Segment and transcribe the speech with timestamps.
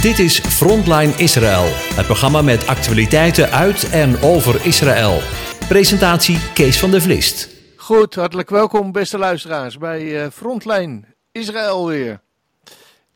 [0.00, 1.64] Dit is Frontline Israël,
[1.94, 5.20] het programma met actualiteiten uit en over Israël.
[5.68, 7.48] Presentatie Kees van der Vlist.
[7.76, 11.00] Goed, hartelijk welkom beste luisteraars bij uh, Frontline
[11.32, 12.20] Israël weer.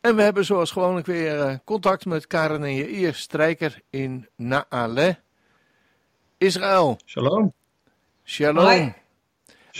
[0.00, 5.18] En we hebben zoals gewoonlijk weer uh, contact met Karen en Jair Strijker in Naale,
[6.38, 6.98] Israël.
[7.06, 7.52] Shalom.
[8.24, 8.64] Shalom.
[8.64, 8.94] Hoi.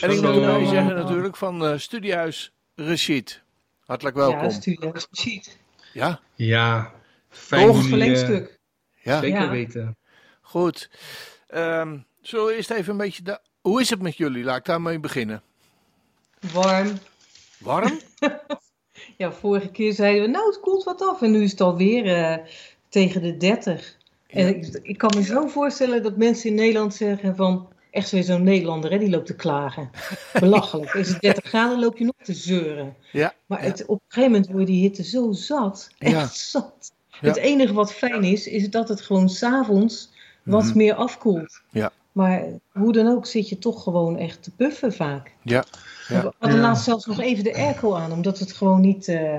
[0.01, 3.43] En ik moet erbij zeggen natuurlijk van uh, Studiehuis Rashid.
[3.85, 4.43] Hartelijk welkom.
[4.43, 5.61] Ja, Studiehuis Rashid.
[5.93, 6.21] Ja.
[6.35, 6.93] Ja,
[7.29, 8.59] fijn Toch verlengstuk.
[9.03, 9.21] Ja.
[9.21, 9.51] Zeker ja.
[9.51, 9.97] weten.
[10.41, 10.91] Goed.
[11.55, 13.23] Um, zullen we eerst even een beetje...
[13.23, 13.41] De...
[13.61, 14.45] Hoe is het met jullie?
[14.45, 15.43] Laat ik daarmee beginnen.
[16.53, 16.93] Warm.
[17.59, 18.01] Warm?
[19.17, 21.23] ja, vorige keer zeiden we, nou het koelt wat af.
[21.23, 22.47] En nu is het alweer uh,
[22.89, 23.97] tegen de 30.
[24.27, 24.41] Ja.
[24.41, 27.72] En ik, ik, kan me zo voorstellen dat mensen in Nederland zeggen van...
[27.93, 29.91] Echt weer zo'n Nederlander, hè, die loopt te klagen.
[30.41, 30.95] Belachelijk.
[30.95, 32.97] Is het 30 graden, loop je nog te zeuren.
[33.13, 35.91] Ja, maar het, op een gegeven moment word je die hitte zo zat.
[35.99, 36.27] Echt ja.
[36.33, 36.93] zat.
[37.21, 37.29] Ja.
[37.29, 40.11] Het enige wat fijn is, is dat het gewoon s'avonds
[40.43, 40.77] wat mm-hmm.
[40.79, 41.61] meer afkoelt.
[41.71, 41.93] Ja.
[42.13, 45.35] Maar hoe dan ook zit je toch gewoon echt te puffen vaak.
[45.43, 45.65] Ja.
[46.09, 46.23] ja.
[46.23, 49.39] We hadden laatst zelfs nog even de airco aan, omdat het gewoon niet, uh,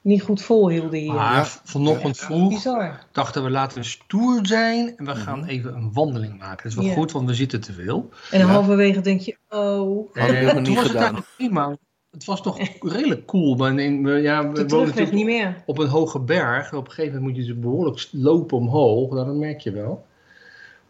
[0.00, 1.12] niet goed volhielden hier.
[1.12, 1.44] Maar ja.
[1.64, 2.98] vanochtend vroeg Bizar.
[3.12, 5.50] dachten we laten we stoer zijn en we gaan mm-hmm.
[5.50, 6.56] even een wandeling maken.
[6.56, 6.94] Dat is wel ja.
[6.94, 8.08] goed, want we zitten te veel.
[8.30, 10.14] En halverwege denk je, oh.
[10.14, 11.24] Dat hebben we niet gedaan.
[11.36, 11.76] Prima.
[12.10, 13.56] Het was toch redelijk cool.
[13.56, 15.62] Maar in, ja, we wonen niet meer.
[15.66, 16.72] op een hoge berg.
[16.72, 19.14] Op een gegeven moment moet je dus behoorlijk lopen omhoog.
[19.14, 20.06] Dat merk je wel.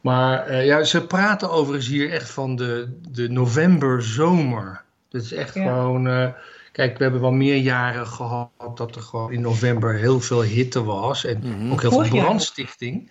[0.00, 4.82] Maar uh, ja, ze praten overigens hier echt van de, de november-zomer.
[5.08, 5.62] Dat is echt ja.
[5.62, 6.06] gewoon...
[6.06, 6.28] Uh,
[6.78, 10.84] kijk, we hebben wel meer jaren gehad dat er gewoon in november heel veel hitte
[10.84, 11.24] was.
[11.24, 11.72] En mm-hmm.
[11.72, 13.10] ook heel veel brandstichting.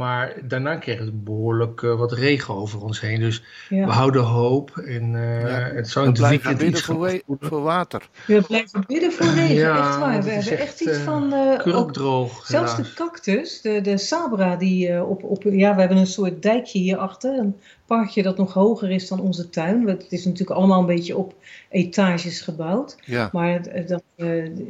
[0.00, 3.20] Maar daarna kregen we behoorlijk uh, wat regen over ons heen.
[3.20, 3.86] Dus ja.
[3.86, 4.76] we houden hoop.
[4.76, 5.48] En uh, ja.
[5.48, 8.08] het zou in het weekend bidden iets voor, we voor water.
[8.26, 10.22] We blijven bidden voor regen, ja, echt waar.
[10.22, 11.32] We hebben echt, echt iets van...
[11.32, 12.46] Uh, ook droog.
[12.46, 12.88] Zelfs helaas.
[12.88, 15.42] de cactus, de, de sabra, die op, op...
[15.42, 17.38] Ja, we hebben een soort dijkje hierachter.
[17.38, 19.88] Een parkje dat nog hoger is dan onze tuin.
[19.88, 21.34] Het is natuurlijk allemaal een beetje op
[21.68, 22.96] etages gebouwd.
[23.04, 23.28] Ja.
[23.32, 24.02] Maar dat,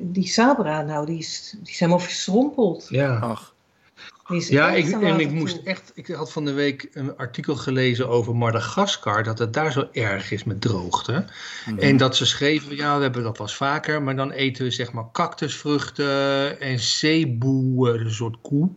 [0.02, 2.86] die sabra, nou, die, is, die zijn wel verschrompeld.
[2.88, 3.18] Ja.
[3.18, 3.54] Ach.
[4.38, 5.92] Ja, ik, en ik moest echt.
[5.94, 9.22] Ik had van de week een artikel gelezen over Madagaskar.
[9.22, 11.24] Dat het daar zo erg is met droogte.
[11.66, 11.82] Mm-hmm.
[11.82, 14.02] En dat ze schreven: ja, we hebben dat was vaker.
[14.02, 18.70] Maar dan eten we zeg maar cactusvruchten en zeeboe, een soort koe.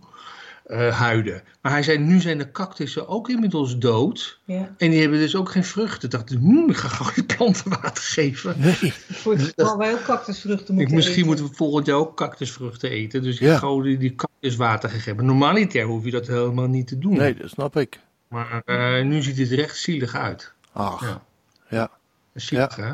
[0.68, 1.44] Uh, huiden.
[1.62, 4.40] Maar hij zei, nu zijn de cactussen ook inmiddels dood.
[4.44, 4.76] Ja.
[4.78, 6.04] En die hebben dus ook geen vruchten.
[6.04, 8.56] Ik dacht, hmm, ik ga gewoon die planten water geven.
[8.60, 8.94] Nee.
[9.12, 11.28] Voor het geval wij ook cactusvruchten moeten Misschien eten.
[11.28, 13.24] moeten we volgend jaar ook cactusvruchten eten.
[13.24, 13.54] Dus ja.
[13.54, 15.26] ik gewoon die, die cactus water gegeven.
[15.26, 17.18] Normaliter hoef je dat helemaal niet te doen.
[17.18, 18.00] Nee, dat snap ik.
[18.28, 20.54] Maar uh, nu ziet het er echt zielig uit.
[20.72, 21.24] Ach, ja.
[21.70, 21.92] ja.
[22.34, 22.84] Zielig, ja.
[22.84, 22.94] hè?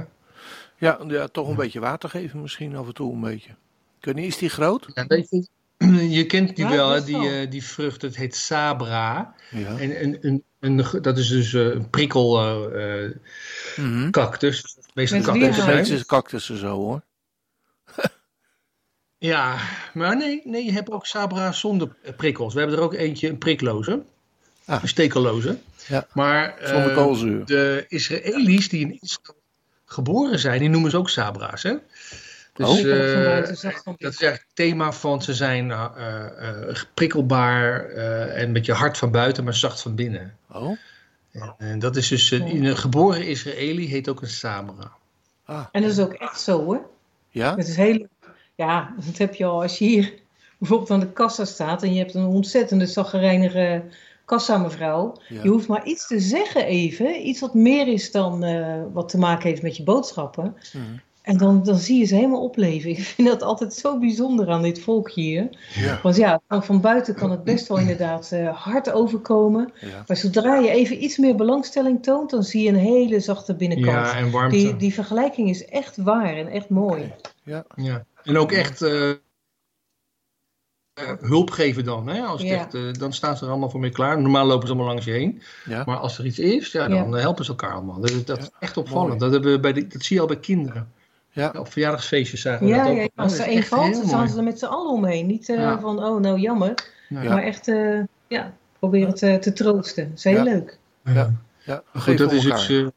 [0.75, 1.58] Ja, ja, toch een ja.
[1.58, 3.52] beetje water geven misschien af en toe een beetje.
[4.00, 4.88] Kun je, is die groot?
[4.94, 5.47] Ja, weet je,
[6.12, 7.03] je kent die ja, wel, hè?
[7.03, 9.36] Die, uh, die vrucht, het heet sabra.
[9.50, 9.78] Ja.
[9.78, 12.46] En, en, en, en, dat is dus uh, een prikkel
[12.78, 13.12] uh,
[13.75, 14.12] mm-hmm.
[14.12, 14.78] cactus.
[14.94, 16.06] Meestal cactus.
[16.06, 17.02] cactussen zo hoor.
[19.18, 19.58] ja,
[19.94, 22.53] maar nee, nee, je hebt ook sabra zonder prikkels.
[22.53, 24.03] We hebben er ook eentje, een prikloze.
[24.66, 24.81] Ah.
[24.81, 25.59] Een stekelloze.
[25.88, 26.08] Ja.
[26.14, 26.56] Maar
[27.46, 29.38] de Israëli's die in Israël
[29.86, 31.76] geboren zijn, die noemen ze ook sabra's, hè?
[32.59, 35.86] Dus, oh, uh, dat is eigenlijk het thema van ze zijn uh,
[36.40, 40.36] uh, prikkelbaar en een beetje hard van buiten, maar zacht van binnen.
[40.52, 40.78] Oh.
[41.31, 44.92] En, en dat is dus in een geboren Israëli heet ook een Sabra.
[45.44, 45.66] Ah.
[45.72, 46.90] En dat is ook echt zo hoor.
[47.30, 47.56] Ja?
[47.56, 48.08] Het is heel,
[48.56, 50.14] ja, dat heb je al als je hier
[50.58, 53.84] bijvoorbeeld aan de kassa staat en je hebt een ontzettende zaggerijnige
[54.26, 55.22] kassa mevrouw.
[55.28, 55.44] Ja.
[55.44, 58.40] Je hoeft maar iets te zeggen even, iets wat meer is dan
[58.94, 60.58] wat te maken heeft met je boodschappen.
[60.74, 61.02] Mm.
[61.22, 62.90] En dan, dan zie je ze helemaal opleven.
[62.90, 65.50] Ik vind dat altijd zo bijzonder aan dit volk hier.
[65.75, 66.00] Ja.
[66.03, 69.72] Want ja, van buiten kan het best wel inderdaad uh, hard overkomen.
[69.79, 70.03] Ja.
[70.08, 74.08] Maar zodra je even iets meer belangstelling toont, dan zie je een hele zachte binnenkant.
[74.08, 74.56] Ja, en warmte.
[74.56, 77.02] Die, die vergelijking is echt waar en echt mooi.
[77.02, 77.16] Okay.
[77.44, 77.66] Ja.
[77.75, 78.06] ja.
[78.24, 79.16] En ook echt uh, uh,
[81.20, 82.08] hulp geven dan.
[82.08, 82.22] Hè?
[82.22, 82.55] Als Ja.
[82.55, 84.22] echt, uh, dan staan ze er allemaal voor mee klaar.
[84.22, 85.41] Normaal lopen ze allemaal langs je heen.
[85.66, 85.84] Ja.
[85.85, 87.17] Maar als er iets is, ja, dan Ja.
[87.17, 87.99] helpen ze elkaar allemaal.
[87.99, 89.20] Dat, dat is echt opvallend.
[89.20, 90.91] Dat, hebben we bij de, dat zie je al bij kinderen.
[91.40, 91.53] Ja.
[91.59, 92.97] Op verjaardagsfeestjes zagen we Ja, dat ook.
[92.97, 93.09] ja, al.
[93.24, 95.26] als er één valt, dan staan ze er met z'n allen omheen.
[95.28, 95.80] Niet uh, Ja.
[95.80, 96.74] van, oh nou jammer.
[97.09, 97.24] Ja.
[97.24, 100.08] Maar echt, uh, ja, proberen te, te troosten.
[100.09, 100.44] Dat is heel Ja.
[100.44, 100.78] leuk.
[101.03, 101.34] Ja.
[101.64, 102.70] Ja, Goed, dat is iets...
[102.70, 102.88] Uh,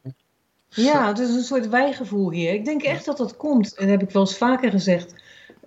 [0.69, 2.53] Ja, het is een soort wijgevoel hier.
[2.53, 3.75] Ik denk echt dat dat komt.
[3.75, 5.13] En dat heb ik wel eens vaker gezegd.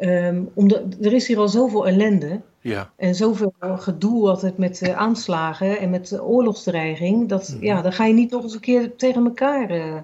[0.00, 2.40] Um, omdat, er is hier al zoveel ellende.
[2.60, 2.90] Ja.
[2.96, 7.28] En zoveel gedoe altijd met uh, aanslagen en met uh, oorlogsdreiging.
[7.28, 7.64] Dat, Mhm.
[7.64, 9.94] ja, dan ga je niet nog eens een keer tegen elkaar uh,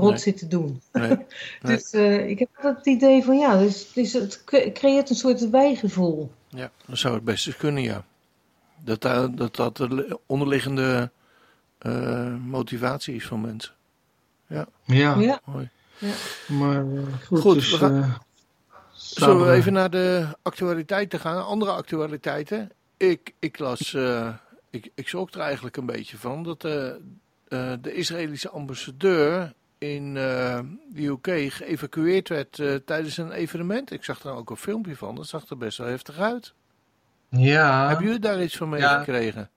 [0.00, 0.80] rot zit te doen.
[0.92, 1.18] Nee.
[1.62, 5.50] dus uh, ik heb altijd het idee van ja, dus, dus het creëert een soort
[5.50, 6.30] wijgevoel.
[6.48, 8.04] Ja, dat zou het best kunnen, ja.
[8.84, 11.10] Dat dat, dat de onderliggende
[11.82, 13.72] uh, motivatie is van mensen.
[14.46, 14.66] Ja.
[14.84, 15.14] Ja.
[15.18, 15.40] ja.
[15.44, 15.70] Mooi.
[15.98, 16.12] Ja.
[16.48, 18.18] Maar uh, goed, goed dus, we gaan...
[18.92, 21.46] Zullen we even naar de actualiteiten gaan?
[21.46, 22.70] Andere actualiteiten.
[22.96, 24.34] Ik, ik las, uh,
[24.70, 26.72] ik, ik schrok er eigenlijk een beetje van dat uh,
[27.48, 33.92] uh, de Israëlische ambassadeur in de UK geëvacueerd werd tijdens een evenement.
[33.92, 36.54] Ik zag er ook een filmpje van, dat zag er best wel heftig uit.
[37.28, 37.88] Ja.
[37.88, 39.40] Hebben jullie daar iets van meegekregen?
[39.40, 39.50] Ja.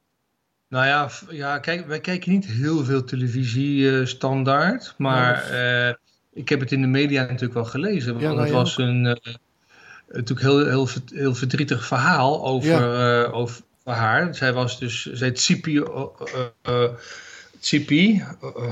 [0.67, 5.43] Nou ja, ja kijk, wij kijken niet heel veel televisie standaard, maar
[6.33, 8.11] ik heb het in de media natuurlijk wel gelezen.
[8.11, 9.17] Want ja, nou, het was een,
[10.11, 13.23] natuurlijk heel, heel, heel verdrietig verhaal over, ja.
[13.25, 14.35] uh, over haar.
[14.35, 16.05] Zij was dus, zij Tsipi, uh,
[16.69, 16.83] uh,
[17.59, 18.23] Tsipi,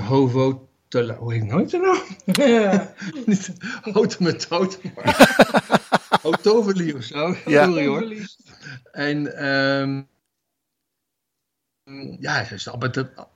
[0.08, 1.98] Hovo, hoe heet nooit nou?
[2.26, 2.94] Ja.
[3.26, 5.36] Niet Houten met Houten, maar
[6.22, 7.36] Hotoveli of zo.
[7.46, 7.66] Ja.
[7.66, 8.28] Sorry hoor.
[8.92, 10.08] En um,
[12.20, 12.70] ja, ze is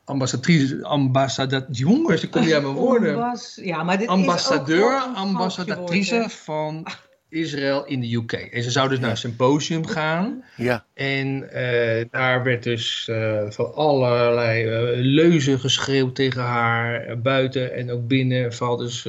[0.06, 3.14] ambassadrice, ambassadeur, jongens, ik kom niet aan mijn woorden.
[3.14, 6.88] Ambas, ja, maar dit Ambassadeur, is ambassadrice van
[7.32, 8.32] Israël in de UK.
[8.32, 10.44] En ze zou dus naar een symposium gaan.
[10.56, 10.86] Ja.
[10.94, 17.92] En uh, daar werd dus uh, van allerlei uh, leuzen geschreeuwd tegen haar, buiten en
[17.92, 19.08] ook binnen, vooral dus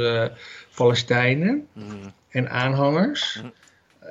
[0.74, 2.12] Palestijnen mm.
[2.28, 3.40] en aanhangers.
[3.42, 3.52] Mm.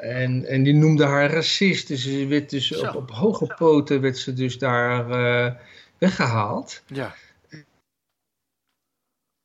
[0.01, 1.87] En, en die noemde haar racist.
[1.87, 5.07] Dus ze werd dus op, op, hoge poten werd ze dus daar
[5.97, 6.81] weggehaald.
[6.87, 7.15] Ja.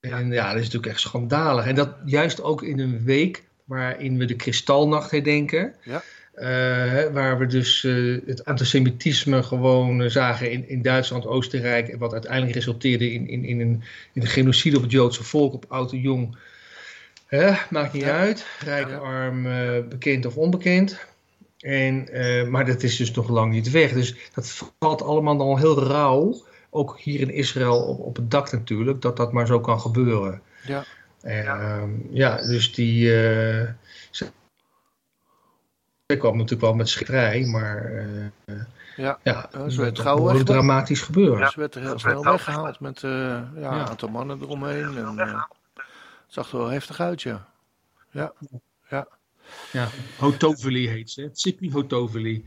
[0.00, 1.66] En ja, dat is natuurlijk echt schandalig.
[1.66, 5.74] En dat juist ook in een week waarin we de Kristalnacht herdenken.
[5.82, 6.02] Ja.
[6.38, 11.96] Uh, waar we dus uh, het antisemitisme gewoon zagen in, in Duitsland, Oostenrijk.
[11.98, 13.82] Wat uiteindelijk resulteerde in, in, in, een,
[14.12, 16.36] in een genocide op het Joodse volk, op oud en jong.
[17.70, 18.46] Maakt niet uit.
[18.64, 19.42] Rijk, arm,
[19.88, 20.98] bekend of onbekend.
[21.58, 22.08] En,
[22.50, 23.92] maar dat is dus nog lang niet weg.
[23.92, 26.44] Dus dat valt allemaal dan heel rauw.
[26.70, 29.02] Ook hier in Israël op, op het dak natuurlijk.
[29.02, 30.40] Dat dat maar zo kan gebeuren.
[30.66, 30.84] Ja.
[31.26, 31.78] En, ja.
[31.78, 33.04] Uh, ja, dus die...
[33.04, 33.68] Uh,
[34.10, 34.30] ze,
[36.06, 37.92] ze kwam natuurlijk wel met schikkerij, maar...
[38.96, 41.38] ja, ja ze werd gauw dramatisch gebeuren.
[41.38, 44.96] Ja, ze werd er heel snel weggehaald met ja, een aantal mannen eromheen.
[44.96, 45.46] En,
[46.26, 47.48] zag er wel heftig uit, ja.
[48.10, 48.32] Ja,
[48.88, 49.08] ja.
[49.72, 49.88] Ja,
[50.18, 51.30] Hotoveli heet ze.
[51.32, 52.44] Sippy Hotoveli.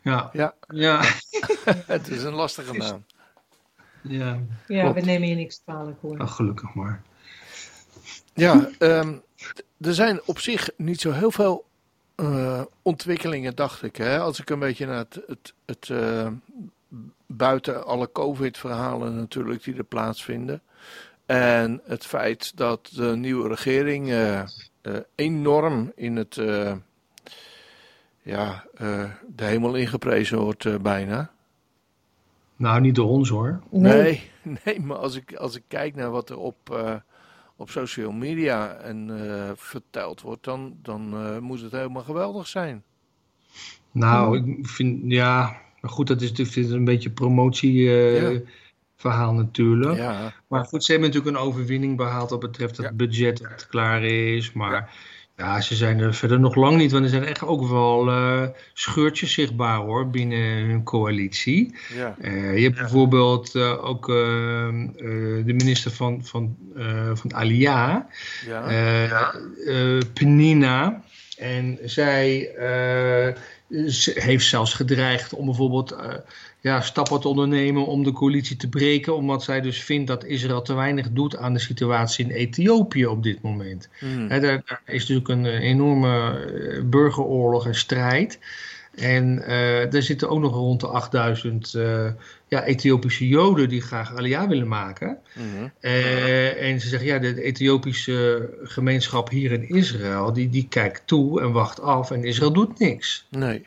[0.00, 0.30] Ja.
[0.32, 0.54] Ja.
[0.68, 1.00] ja.
[1.86, 3.04] het is een lastige naam.
[4.02, 6.18] Ja, ja we nemen je niks kwalijk hoor.
[6.18, 7.02] Ach, gelukkig maar.
[8.36, 9.22] Ja, um,
[9.80, 11.64] er zijn op zich niet zo heel veel
[12.16, 13.96] uh, ontwikkelingen, dacht ik.
[13.96, 14.18] Hè?
[14.18, 16.28] Als ik een beetje naar het, het, het uh,
[17.26, 20.62] buiten alle COVID-verhalen natuurlijk die er plaatsvinden.
[21.26, 24.42] En het feit dat de nieuwe regering uh,
[24.82, 26.72] uh, enorm in het, uh,
[28.22, 28.64] ja,
[29.26, 31.30] de hemel ingeprezen wordt bijna.
[32.56, 33.60] Nou, niet door ons hoor.
[33.70, 34.30] Nee,
[34.64, 36.70] nee, maar als ik, als ik kijk naar wat er op,
[37.56, 39.10] op social media en,
[39.56, 42.82] verteld wordt, dan, dan moet het helemaal geweldig zijn.
[43.92, 47.82] Nou, ik vind, ja, maar goed, dat is natuurlijk een beetje promotie.
[47.82, 48.40] Ja
[48.96, 49.96] verhaal natuurlijk.
[49.96, 50.32] Ja.
[50.48, 54.52] Maar goed, ze hebben natuurlijk een overwinning behaald wat betreft het budget dat klaar is.
[54.52, 54.96] Maar
[55.36, 55.60] ja.
[55.60, 58.42] ze zijn er verder nog lang niet, want er zijn echt ook wel uh,
[58.72, 61.74] scheurtjes zichtbaar hoor binnen hun coalitie.
[61.94, 62.16] Ja.
[62.20, 66.56] Uh, je hebt bijvoorbeeld uh, ook de minister van, van,
[67.14, 68.06] van Alia,
[70.12, 71.02] Penina.
[71.38, 72.50] En zij
[74.14, 75.96] heeft zelfs gedreigd om bijvoorbeeld
[76.60, 80.62] ja, stappen te ondernemen om de coalitie te breken, omdat zij dus vindt dat Israël
[80.62, 83.88] te weinig doet aan de situatie in Ethiopië op dit moment.
[84.00, 84.28] Mm.
[84.28, 88.38] daar, daar, is natuurlijk een enorme eh, burgeroorlog en strijd.
[88.96, 92.06] En uh, er zitten ook nog rond de 8000 uh,
[92.48, 95.18] ja, Ethiopische Joden die graag Aliyah willen maken.
[95.34, 101.02] Mm uh, en ze zeggen, ja, de Ethiopische gemeenschap hier in Israël, die, die kijkt
[101.04, 103.26] toe en wacht af en Israël doet niks.
[103.30, 103.64] Nee.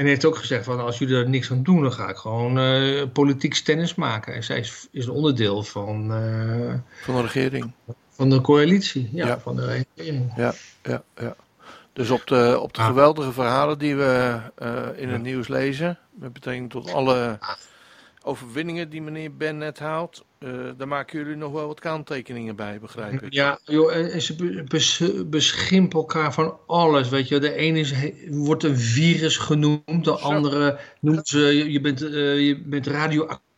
[0.00, 2.16] En hij heeft ook gezegd van als jullie er niks aan doen, dan ga ik
[2.16, 4.34] gewoon uh, politiek tennis maken.
[4.34, 6.12] En zij is, is een onderdeel van...
[6.12, 7.72] Uh, van de regering.
[8.08, 9.40] Van de coalitie, ja, ja.
[9.40, 10.32] van de regering.
[10.36, 10.52] Ja,
[10.82, 11.36] ja, ja.
[11.92, 12.86] Dus op de, op de ah.
[12.86, 17.38] geweldige verhalen die we uh, in het nieuws lezen, met betrekking tot alle
[18.22, 22.80] overwinningen die meneer Ben net haalt, uh, daar maken jullie nog wel wat kanttekeningen bij,
[22.80, 23.32] begrijp ik.
[23.32, 27.38] Ja, joh, en ze bes, beschimpen elkaar van alles, weet je.
[27.38, 27.94] De ene is,
[28.28, 33.48] wordt een virus genoemd, de andere noemt ze, je bent, uh, je bent radioactief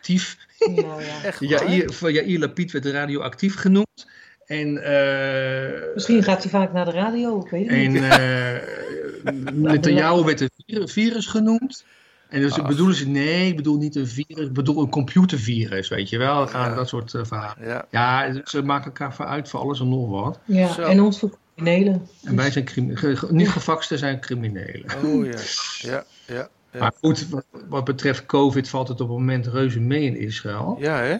[0.00, 0.36] radioactief.
[0.58, 1.22] Ja, ja.
[1.28, 4.08] Echt Jair, Jair Lapid werd radioactief genoemd.
[4.46, 8.02] En, uh, Misschien gaat hij vaak naar de radio, ik weet het en, niet.
[8.02, 11.84] En uh, Netanyahu werd een virus genoemd.
[12.30, 16.08] En dus bedoelen ze, nee, ik bedoel niet een virus, ik bedoel een computervirus, weet
[16.08, 16.46] je wel.
[16.46, 17.68] Gaan dat soort uh, verhalen.
[17.68, 17.86] Ja.
[17.90, 18.40] ja.
[18.44, 20.38] ze maken elkaar uit voor alles en nog wat.
[20.44, 22.08] Ja, en ons voor criminelen.
[22.24, 24.84] En wij zijn criminelen, niet gevaksten zijn criminelen.
[25.04, 25.38] Oh ja,
[25.78, 26.48] ja, ja.
[26.78, 30.76] Maar goed, wat, wat, betreft COVID valt het op het moment reuze mee in Israël.
[30.78, 31.16] Ja, hè?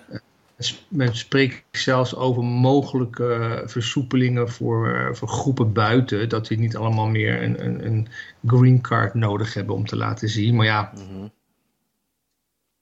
[0.88, 6.29] Men spreekt zelfs over mogelijke versoepelingen voor, voor groepen buiten.
[6.29, 8.09] Dat die niet allemaal meer een, een, een
[8.47, 10.57] green card nodig hebben om te laten zien.
[10.57, 11.31] Maar ja, mm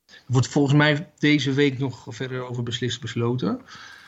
[0.09, 3.61] er wordt volgens mij deze week nog verder over beslist besloten.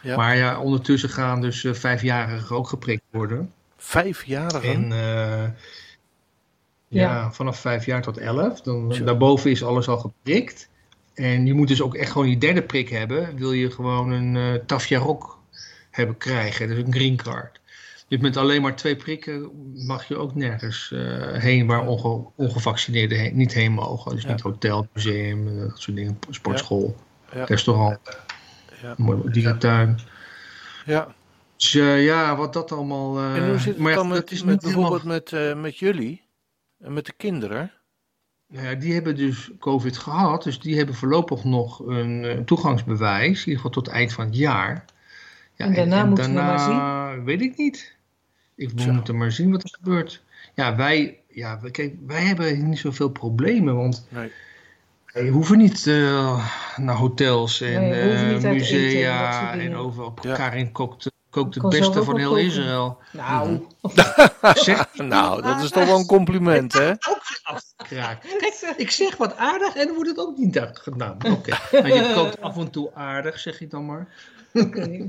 [0.03, 0.17] Ja.
[0.17, 3.53] Maar ja, ondertussen gaan dus uh, vijfjarigen ook geprikt worden.
[3.77, 4.63] Vijfjarigen?
[4.63, 5.53] En uh, ja.
[6.89, 7.33] ja.
[7.33, 8.61] vanaf vijf jaar tot elf.
[8.61, 10.70] Dan, daarboven is alles al geprikt.
[11.21, 13.37] En je moet dus ook echt gewoon je derde prik hebben.
[13.37, 15.39] Wil je gewoon een uh, Tafjarok
[15.91, 16.69] hebben krijgen.
[16.69, 17.61] Dus een green card.
[18.09, 19.51] Dus met alleen maar twee prikken
[19.87, 24.15] mag je ook nergens uh, heen waar onge ongevaccineerden heen, niet heen mogen.
[24.15, 26.97] Dus niet hotel, museum, eh, dat soort dingen, sportschool,
[27.33, 27.45] ja.
[27.45, 27.99] restaurant,
[28.83, 28.95] ja.
[29.25, 29.99] dierentuin.
[30.87, 31.15] Ja.
[31.57, 33.19] Dus uh, ja, wat dat allemaal...
[33.19, 36.23] en hoe zit het maar dan met, met bijvoorbeeld met, met jullie
[36.79, 37.73] en met de kinderen?
[38.53, 43.39] Nou ja, die hebben dus COVID gehad, dus die hebben voorlopig nog een, een toegangsbewijs,
[43.39, 44.85] in ieder geval tot het eind van het jaar.
[45.55, 47.25] Ja, en daarna en, moeten daarna, we maar zien?
[47.25, 47.97] Weet ik niet.
[48.55, 50.23] Ik, we moeten maar zien wat er gebeurt.
[50.55, 54.33] Ja, wij, ja, kijk, wij hebben niet zoveel problemen, want nee.
[55.13, 60.15] wij hoeven niet uh, naar hotels en nee, uh, musea en, en overal.
[60.23, 60.35] Ja.
[60.35, 62.99] Karin kookt kookt het beste van heel Israël.
[63.13, 63.67] Nou.
[64.55, 66.93] zeg, nou, dat is toch wel een compliment, hè?
[67.89, 68.25] Kijk,
[68.77, 71.17] ik zeg wat aardig en dan wordt het ook niet gedaan.
[71.33, 71.57] Oké.
[71.73, 71.95] Okay.
[71.95, 74.09] je kookt af en toe aardig, zeg je dan maar.
[74.53, 75.09] Okay.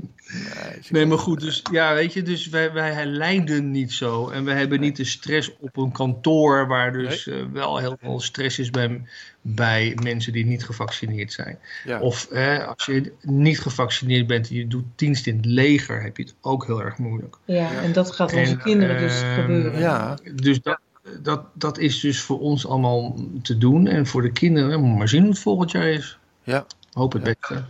[0.90, 4.28] Nee, maar goed, dus ja, weet je, dus wij, wij lijden niet zo.
[4.28, 8.20] En we hebben niet de stress op een kantoor waar dus uh, wel heel veel
[8.20, 9.02] stress is bij,
[9.40, 11.58] bij mensen die niet gevaccineerd zijn.
[11.84, 12.00] Ja.
[12.00, 12.28] Of
[12.66, 16.34] als je niet gevaccineerd bent en je doet dienst in het leger, heb je het
[16.40, 17.36] ook heel erg moeilijk.
[17.44, 19.78] Ja, en dat gaat onze kinderen dus ehm, gebeuren.
[19.78, 20.80] Ja, dus dat,
[21.20, 23.86] dat, dat is dus voor ons allemaal te doen.
[23.86, 26.18] En voor de kinderen, moet maar zien hoe het volgend jaar is.
[26.42, 26.66] Ja.
[26.92, 27.64] Hoop het beste.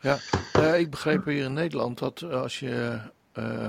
[0.00, 0.18] Ja,
[0.58, 2.98] uh, ik begreep hier in Nederland dat als je,
[3.38, 3.68] uh,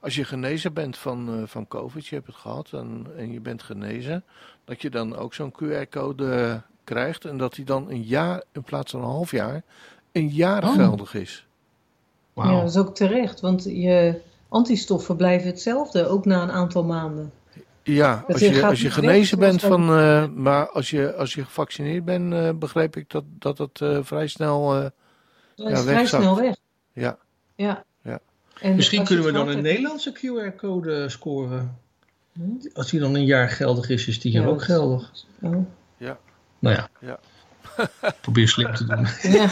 [0.00, 3.40] als je genezen bent van, uh, van COVID, je hebt het gehad en, en je
[3.40, 4.24] bent genezen,
[4.64, 8.90] dat je dan ook zo'n QR-code krijgt en dat die dan een jaar in plaats
[8.90, 9.62] van een half jaar
[10.14, 10.74] een jaar oh.
[10.74, 11.46] geldig is.
[12.32, 12.44] Wow.
[12.44, 17.32] Ja, dat is ook terecht, want je antistoffen blijven hetzelfde, ook na een aantal maanden.
[17.84, 22.04] Ja, als je, als je genezen bent van, uh, maar als je, als je gevaccineerd
[22.04, 24.86] bent, uh, begreep ik dat, dat het uh, vrij snel, uh,
[25.54, 26.56] ja, vrij snel weg.
[26.92, 27.18] Ja.
[27.54, 27.84] ja.
[28.02, 28.20] ja.
[28.60, 31.78] En Misschien kunnen we dan een Nederlandse QR-code scoren.
[32.32, 32.42] Hm?
[32.72, 35.12] Als die dan een jaar geldig is, is die hier ook geldig.
[35.40, 35.66] Oh.
[35.96, 36.18] Ja.
[36.58, 36.88] Nou ja.
[37.00, 37.18] ja.
[38.20, 39.06] Probeer slim te doen.
[39.32, 39.50] Ja.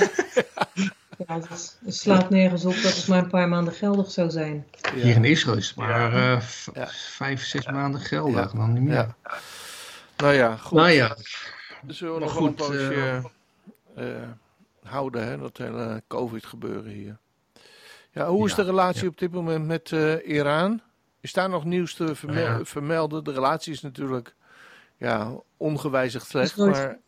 [1.27, 4.67] Ja, het, slaat nergens op dat het maar een paar maanden geldig zou zijn.
[4.95, 6.41] Hier in Israël is het maar uh,
[6.89, 9.15] vijf, zes maanden geldig, dan niet meer.
[10.17, 10.79] Nou ja, goed.
[10.79, 11.17] Nou ja.
[11.83, 13.23] Dus zullen we nog goed, een poosje
[13.97, 14.29] uh, uh,
[14.83, 17.17] houden, hè, dat hele COVID-gebeuren hier.
[18.11, 19.91] Ja, hoe is de relatie op dit moment met
[20.25, 20.81] Iran?
[21.21, 22.15] Is daar nog nieuws te
[22.63, 23.25] vermelden?
[23.25, 24.35] De relatie is natuurlijk
[24.97, 26.99] ja, ongewijzigd slecht, maar...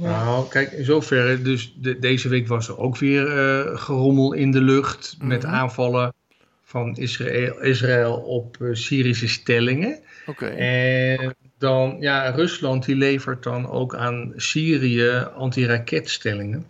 [0.00, 4.50] Nou, kijk, in zoverre, dus de, deze week was er ook weer uh, gerommel in
[4.50, 5.54] de lucht met mhm.
[5.54, 6.14] aanvallen
[6.62, 9.98] van Israël, Israël op uh, Syrische stellingen.
[10.26, 10.46] Oké.
[10.46, 16.66] En dan, ja, Rusland die levert dan ook aan Syrië antiraketstellingen.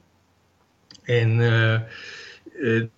[1.02, 1.80] En uh,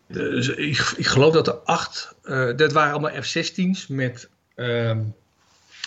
[0.07, 2.15] dus ik, ik, geloof dat er acht,
[2.57, 5.01] dat waren allemaal F-16's met ehm,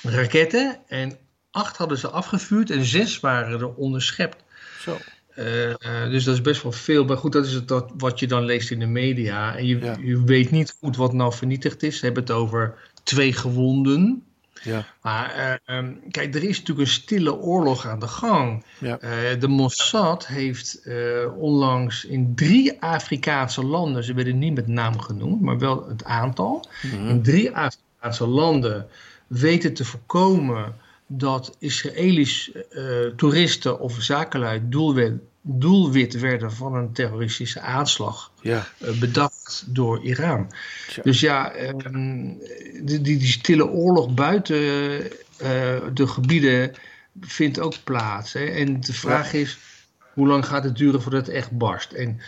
[0.03, 0.79] raketten.
[0.87, 1.17] En
[1.53, 4.43] acht hadden ze afgevuurd en zes waren er onderschept.
[4.79, 4.97] Zo.
[5.37, 7.05] Uh, dus dat is best wel veel.
[7.05, 9.55] Maar goed, dat is het dat, wat je dan leest in de media.
[9.55, 11.97] En je, je weet niet goed wat nou vernietigd is.
[11.97, 14.23] Ze hebben het over twee gewonden.
[14.63, 14.85] Ja.
[15.01, 18.65] Maar uh, um, kijk, er is natuurlijk een stille oorlog aan de gang.
[18.79, 18.99] Ja.
[19.01, 20.87] Uh, de Mossad heeft
[21.37, 26.65] onlangs in drie Afrikaanse landen, ze werden niet met naam genoemd, maar wel het aantal,
[26.81, 28.87] mm in drie Afrikaanse landen
[29.27, 30.75] weten te voorkomen
[31.17, 38.31] dat Israëlisch uh, toeristen of zakenlui doelwit, doelwit werden van een terroristische aanslag.
[38.41, 38.67] Ja.
[38.81, 40.51] Uh, bedacht door Iran.
[41.03, 42.39] Dus ja, um,
[42.83, 45.09] die, die, stille oorlog buiten uh,
[45.93, 46.71] de gebieden
[47.21, 48.33] vindt ook plaats.
[48.33, 48.45] Hè?
[48.45, 49.57] En de vraag is,
[50.13, 51.91] Hoe lang gaat het duren voordat het echt barst?
[51.91, 52.19] En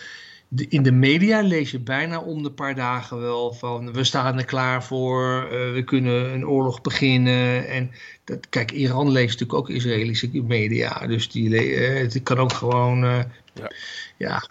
[0.55, 4.45] in de media lees je bijna om de paar dagen wel van we staan er
[4.45, 7.67] klaar voor, uh, we kunnen een oorlog beginnen.
[7.67, 7.91] En
[8.23, 13.03] dat, kijk, Iran leest natuurlijk ook Israëlische media, dus die, uh, het kan ook gewoon
[13.03, 13.19] uh,
[13.53, 13.71] ja.
[14.17, 14.43] ja.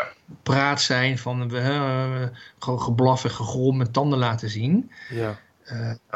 [0.43, 4.91] praat zijn van we gewoon geblaf en gegrom met tanden laten zien.
[5.11, 5.39] Ja.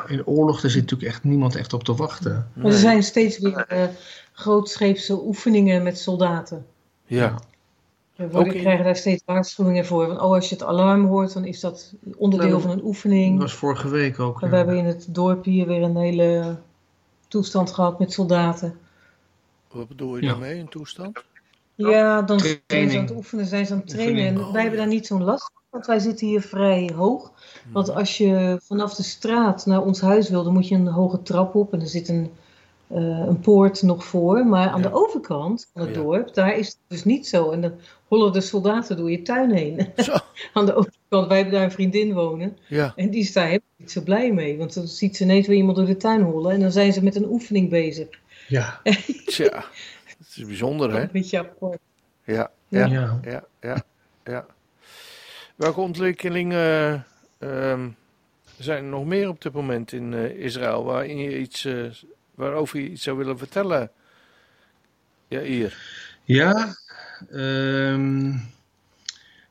[0.06, 2.50] in oorlog daar zit natuurlijk echt niemand echt op te wachten.
[2.54, 3.90] Maar er zijn steeds weer
[4.32, 6.66] grootscheepse oefeningen met soldaten.
[7.06, 7.38] Ja.
[8.18, 10.06] We worden, krijgen daar steeds waarschuwingen voor.
[10.06, 13.32] Van, oh, als je het alarm hoort, dan is dat onderdeel van een oefening.
[13.32, 14.40] Dat was vorige week ook.
[14.40, 16.58] We hebben in het dorp hier weer een hele
[17.28, 18.78] toestand gehad met soldaten.
[19.72, 21.24] Wat bedoel je daarmee, een toestand?
[21.74, 24.26] Ja, dan zijn ze aan het oefenen, zijn ze aan het trainen.
[24.26, 27.32] En wij hebben daar niet zo'n last van, want wij zitten hier vrij hoog.
[27.62, 27.72] Hmm.
[27.72, 31.22] Want als je vanaf de straat naar ons huis wil, dan moet je een hoge
[31.22, 31.72] trap op.
[31.72, 32.30] En er zit een
[32.92, 34.46] uh, een poort nog voor.
[34.46, 37.50] Maar aan de overkant van het dorp, daar is het dus niet zo.
[37.50, 37.72] En dan
[38.08, 39.92] hollen de soldaten door je tuin heen.
[40.54, 42.56] aan de overkant, wij hebben daar een vriendin wonen.
[42.68, 42.92] Ja.
[42.96, 44.58] En die is daar helemaal niet zo blij mee.
[44.58, 46.52] Want dan ziet ze ineens weer iemand door de tuin hollen.
[46.52, 48.08] En dan zijn ze met een oefening bezig.
[48.48, 48.80] Ja,
[49.26, 49.50] Tja,
[50.18, 51.00] dat is bijzonder hè?
[51.00, 51.78] Een beetje apart.
[52.24, 53.20] Ja, ja,
[53.60, 53.84] ja,
[54.24, 54.46] ja.
[55.56, 57.04] Welke ontwikkelingen
[57.38, 57.84] uh,
[58.58, 61.68] zijn er nog meer op dit moment in uh, Israël waarin je iets
[62.38, 63.90] waarover je iets zou willen vertellen.
[65.28, 65.76] Ja, hier.
[66.24, 66.76] Ja,
[67.32, 68.30] um,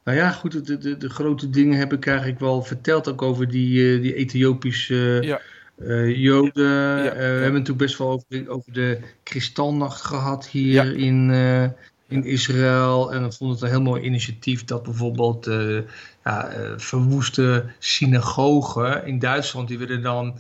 [0.04, 3.48] nou ja, goed, de, de, de, grote dingen heb ik eigenlijk wel verteld, ook over
[3.48, 5.42] die, uh, die Ethiopische ja.
[5.78, 7.04] uh, Joden.
[7.04, 11.32] Ja, uh, we hebben natuurlijk best wel over, over de kristalnacht gehad hier in,
[12.08, 13.14] in Israël.
[13.14, 15.46] En dan vond het een heel mooi initiatief dat bijvoorbeeld
[16.24, 20.40] ja, verwoeste synagogen in Duitsland, die werden dan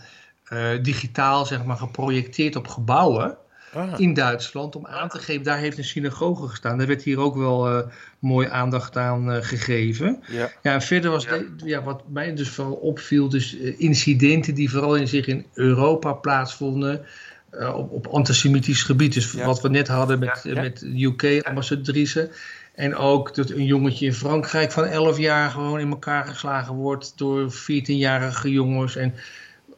[0.54, 3.38] uh, digitaal zeg maar, geprojecteerd op gebouwen
[3.74, 4.00] ah.
[4.00, 4.76] in Duitsland.
[4.76, 6.78] Om aan te geven, daar heeft een synagoge gestaan.
[6.78, 7.86] Daar werd hier ook wel uh,
[8.20, 10.24] mooi aandacht aan uh, gegeven.
[10.28, 10.52] Ja.
[10.62, 11.42] ja, en verder was ja.
[11.66, 11.84] ja.
[11.84, 17.06] wat mij dus vooral opviel, dus incidenten die vooral in zich in Europa plaatsvonden.
[17.52, 19.14] op, op antisemitisch gebied.
[19.14, 22.30] Dus wat we net hadden met, met UK-ambassadrice.
[22.78, 27.18] En ook dat een jongetje in Frankrijk van 11 jaar gewoon in elkaar geslagen wordt
[27.18, 28.96] door 14-jarige jongens.
[28.96, 29.22] En eh,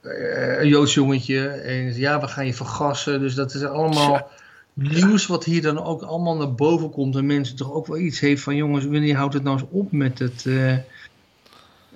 [0.02, 1.48] een Joods jongetje.
[1.48, 3.20] En ja, we gaan je vergassen.
[3.20, 4.30] Dus dat is allemaal
[4.74, 7.16] nieuws wat hier dan ook allemaal naar boven komt.
[7.16, 9.92] En mensen toch ook wel iets heeft van jongens, wanneer houdt het nou eens op
[9.92, 10.46] met het...
[10.46, 10.78] Uh,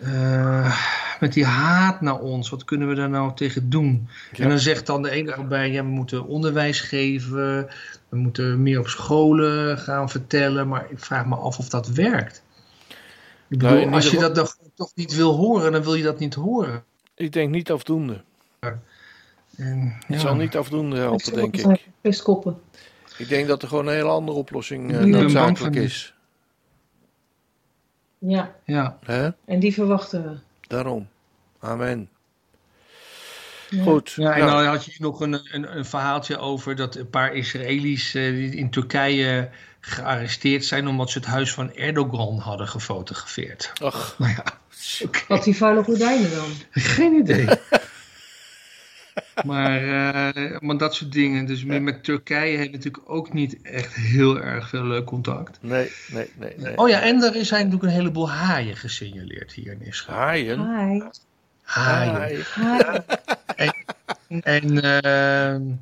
[0.03, 0.77] uh,
[1.19, 4.07] met die haat naar ons, wat kunnen we daar nou tegen doen?
[4.37, 7.67] En dan zegt dan de ene bij, ja, we moeten onderwijs geven,
[8.09, 12.43] we moeten meer op scholen gaan vertellen, maar ik vraag me af of dat werkt.
[13.47, 16.19] Ik bedoel, nou, als je dat dan toch niet wil horen, dan wil je dat
[16.19, 16.83] niet horen.
[17.15, 18.23] Ik denk niet afdoende.
[19.55, 21.87] En, Het zal niet afdoende helpen, denk ik.
[22.01, 22.61] Pestkoppen.
[23.17, 26.13] Ik denk dat er gewoon een hele andere oplossing uh, noodzakelijk is.
[28.17, 28.55] Ja.
[28.65, 28.97] ja.
[29.05, 29.29] Hè?
[29.45, 30.37] En die verwachten we.
[30.67, 31.07] Daarom.
[31.59, 32.09] Amen.
[33.81, 34.11] Goed.
[34.11, 34.63] Ja, en nou.
[34.63, 38.55] dan had je nog een, een, een, verhaaltje over dat een paar Israëli's uh, die
[38.55, 39.49] in Turkije
[39.85, 43.71] gearresteerd zijn omdat ze het huis van Erdogan hadden gefotografeerd.
[43.81, 44.15] Ach.
[44.17, 44.43] Nou ja.
[45.05, 45.23] Okay.
[45.27, 46.49] Wat die vuile gordijnen dan?
[46.71, 47.45] Geen idee.
[49.45, 51.45] maar, uh, maar dat soort dingen.
[51.45, 55.57] Dus met Turkije heeft natuurlijk ook niet echt heel erg veel leuk contact.
[55.61, 56.53] Nee, nee, nee.
[56.57, 56.77] nee.
[56.77, 60.17] Oh ja, en er zijn natuurlijk een heleboel haaien gesignaleerd hier in Israël.
[60.17, 60.59] Haaien?
[60.59, 61.11] Haaien.
[61.61, 62.43] Haaien.
[62.45, 63.05] haaien.
[64.27, 65.75] en, en uh,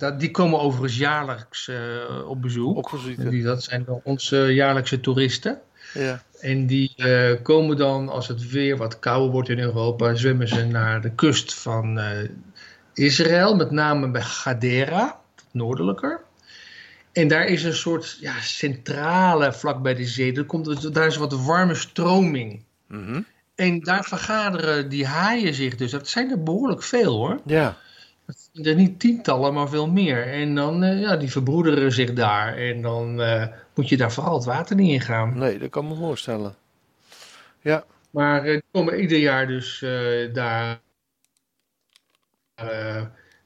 [0.00, 2.92] dat, die komen overigens jaarlijks uh, op bezoek.
[2.92, 5.60] Op die, dat zijn onze jaarlijkse toeristen.
[5.94, 6.22] Ja.
[6.40, 10.64] En die uh, komen dan, als het weer wat kouder wordt in Europa, zwemmen ze
[10.64, 12.08] naar de kust van uh,
[12.94, 16.20] Israël, met name bij Gadera, noordelijker.
[17.12, 20.32] En daar is een soort ja, centrale vlak bij de zee.
[20.32, 22.64] Er komt, daar is wat warme stroming.
[22.88, 23.26] Mm -hmm.
[23.54, 25.90] En daar vergaderen die haaien zich dus.
[25.90, 27.40] Dat zijn er behoorlijk veel hoor.
[27.46, 27.76] Ja.
[28.52, 30.26] Zijn er niet tientallen, maar veel meer.
[30.26, 32.56] En dan, uh, ja, die verbroederen zich daar.
[32.56, 35.38] En dan uh, moet je daar vooral het water niet in gaan.
[35.38, 36.54] Nee, dat kan me voorstellen.
[37.60, 37.84] Ja.
[38.10, 39.78] Maar uh, die komen ieder jaar dus
[40.32, 40.80] daar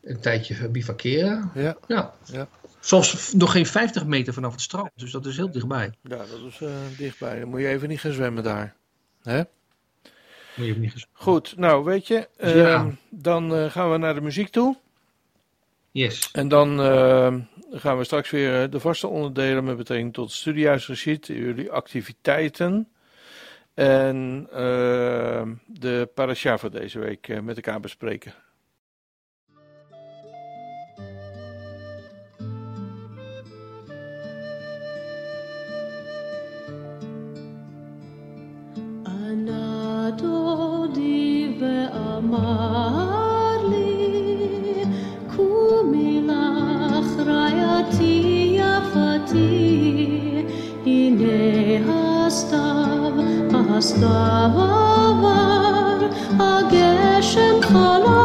[0.02, 1.50] een tijdje bivakeren.
[1.54, 1.76] Ja.
[1.86, 2.14] ja.
[2.24, 2.48] ja.
[2.80, 4.90] Zelfs nog geen 50 meter vanaf het strand.
[4.94, 5.92] Dus dat is heel dichtbij.
[6.02, 6.62] Ja, dat is
[6.96, 7.40] dichtbij.
[7.40, 8.74] Dan moet je even niet gaan zwemmen daar.
[9.22, 9.42] Hè?
[10.54, 12.84] Moet je niet Goed, nou weet je, ja.
[12.84, 14.76] uh, dan uh, gaan we naar de muziek toe.
[15.94, 16.30] Yes.
[16.32, 17.34] En dan uh,
[17.70, 22.88] gaan we straks weer de vaste onderdelen met betrekking tot studiehuisrecit, jullie activiteiten
[23.74, 24.46] en
[25.66, 28.34] de parasha voor deze week met elkaar bespreken.
[52.54, 54.40] Hastava, Hastava, Hastava, Hastava, Hastava,
[55.64, 58.23] Hastava, Hastava, Hastava, Hastava,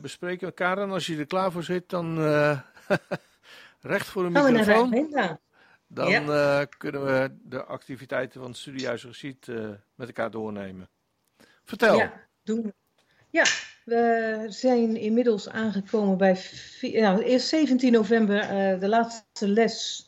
[0.00, 0.54] bespreken.
[0.54, 2.60] Karen, als je er klaar voor zit, dan uh,
[3.80, 5.38] recht voor een microfoon.
[5.86, 9.04] Dan uh, kunnen we de activiteiten van het Studiehuis
[9.94, 10.88] met elkaar doornemen.
[11.64, 11.96] Vertel.
[11.96, 12.74] Ja, doen we.
[13.30, 13.44] Ja,
[13.84, 16.40] we zijn inmiddels aangekomen bij
[16.80, 18.40] nou, eerst 17 november
[18.80, 20.07] de laatste les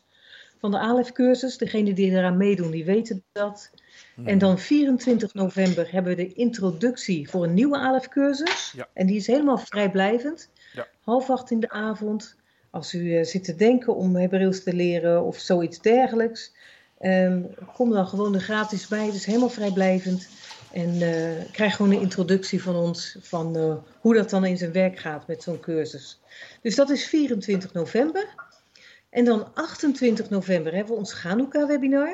[0.60, 1.58] van de ALEF-cursus.
[1.58, 3.70] Degenen die eraan meedoen, die weten dat.
[4.24, 8.72] En dan 24 november hebben we de introductie voor een nieuwe ALEF-cursus.
[8.76, 8.88] Ja.
[8.92, 10.50] En die is helemaal vrijblijvend.
[10.72, 10.86] Ja.
[11.00, 12.36] Half acht in de avond.
[12.70, 16.52] Als u uh, zit te denken om Hebreeuws te leren of zoiets dergelijks,
[17.00, 19.06] um, kom dan gewoon er gratis bij.
[19.06, 20.28] Het is helemaal vrijblijvend.
[20.72, 24.72] En uh, krijg gewoon een introductie van ons van uh, hoe dat dan in zijn
[24.72, 26.20] werk gaat met zo'n cursus.
[26.62, 28.26] Dus dat is 24 november.
[29.10, 32.08] En dan 28 november hebben we ons Hanukkah-webinar.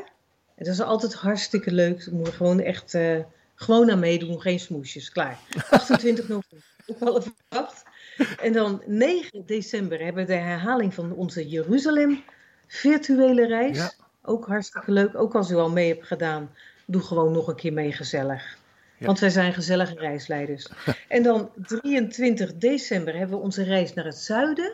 [0.54, 2.04] En dat is altijd hartstikke leuk.
[2.04, 3.18] Daar moeten we gewoon echt uh,
[3.54, 5.10] gewoon aan meedoen, geen smoesjes.
[5.10, 5.38] Klaar.
[5.70, 7.84] 28 november, ook al verwacht.
[8.40, 12.22] En dan 9 december hebben we de herhaling van onze Jeruzalem
[12.66, 13.76] virtuele reis.
[13.76, 13.92] Ja.
[14.22, 15.14] Ook hartstikke leuk.
[15.14, 16.50] Ook als u al mee hebt gedaan,
[16.86, 18.56] doe gewoon nog een keer mee gezellig.
[18.98, 20.68] Want wij zijn gezellige reisleiders.
[21.08, 24.72] en dan 23 december hebben we onze reis naar het zuiden.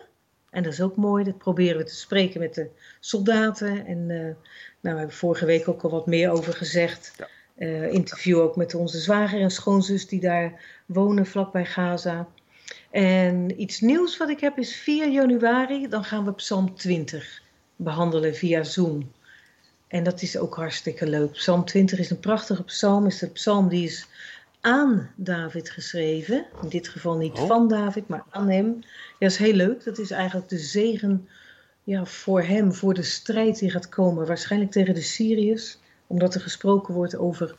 [0.52, 1.24] En dat is ook mooi.
[1.24, 2.68] Dat proberen we te spreken met de
[3.00, 3.86] soldaten.
[3.86, 4.34] En uh, nou,
[4.80, 7.14] we hebben vorige week ook al wat meer over gezegd.
[7.18, 7.28] Ja.
[7.56, 12.28] Uh, interview ook met onze zwager en schoonzus die daar wonen vlakbij Gaza.
[12.90, 15.88] En iets nieuws wat ik heb is 4 januari.
[15.88, 17.42] Dan gaan we Psalm 20
[17.76, 19.12] behandelen via Zoom.
[19.88, 21.32] En dat is ook hartstikke leuk.
[21.32, 23.06] Psalm 20 is een prachtige psalm.
[23.06, 24.06] Is de psalm die is
[24.62, 26.46] aan David geschreven.
[26.62, 27.46] In dit geval niet oh.
[27.46, 28.76] van David, maar aan hem.
[28.78, 28.86] Ja,
[29.18, 29.84] dat is heel leuk.
[29.84, 31.28] Dat is eigenlijk de zegen
[31.84, 34.26] ja, voor hem, voor de strijd die gaat komen.
[34.26, 35.78] Waarschijnlijk tegen de Syriërs.
[36.06, 37.56] Omdat er gesproken wordt over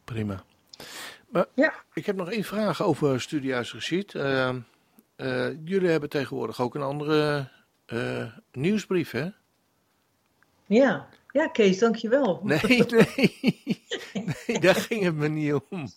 [0.04, 0.44] Prima.
[1.28, 1.74] Maar ja.
[1.94, 4.14] ik heb nog één vraag over Studiehuis Regiet.
[4.14, 4.54] Uh,
[5.16, 7.48] uh, jullie hebben tegenwoordig ook een andere
[7.86, 9.28] uh, nieuwsbrief, hè?
[10.66, 11.08] Ja.
[11.32, 12.40] ja, Kees, dankjewel.
[12.42, 13.82] Nee, nee.
[14.46, 15.88] nee daar ging het me niet om.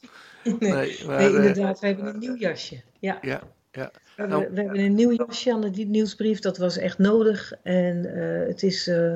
[0.43, 2.81] Nee, nee, maar, nee inderdaad, we hebben een nieuw jasje.
[2.99, 3.17] Ja.
[3.21, 3.91] ja, ja.
[3.91, 7.53] We, hebben, nou, we hebben een nieuw jasje aan de nieuwsbrief, dat was echt nodig.
[7.63, 9.13] En uh, het is, uh,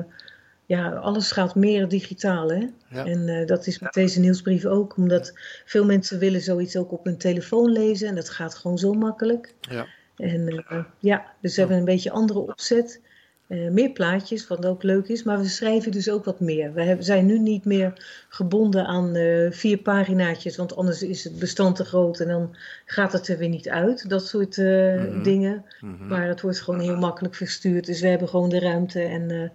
[0.66, 2.66] ja, alles gaat meer digitaal, hè.
[2.90, 3.04] Ja.
[3.06, 5.32] En uh, dat is met deze nieuwsbrief ook, omdat
[5.64, 8.08] veel mensen willen zoiets ook op hun telefoon lezen.
[8.08, 9.54] En dat gaat gewoon zo makkelijk.
[9.60, 9.86] Ja.
[10.16, 10.64] En
[10.98, 13.00] ja, dus we hebben een beetje andere opzet.
[13.52, 15.22] Uh, meer plaatjes, wat ook leuk is.
[15.22, 16.72] Maar we schrijven dus ook wat meer.
[16.72, 17.92] We hebben, zijn nu niet meer
[18.28, 23.12] gebonden aan uh, vier paginaatjes, want anders is het bestand te groot en dan gaat
[23.12, 24.08] het er weer niet uit.
[24.08, 25.22] Dat soort uh, mm -hmm.
[25.22, 25.64] dingen.
[25.80, 26.08] Mm -hmm.
[26.08, 27.86] Maar het wordt gewoon heel makkelijk verstuurd.
[27.86, 29.52] Dus we hebben gewoon de ruimte en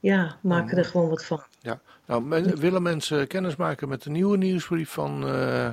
[0.00, 0.78] ja, maken mm.
[0.78, 1.42] er gewoon wat van.
[1.60, 5.70] Ja, nou, men, willen mensen kennis maken met de nieuwe nieuwsbrief van uh,